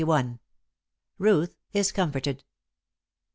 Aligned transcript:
RUTH 1.19 1.53
IS 1.73 1.91
COMFORTED. 1.91 2.43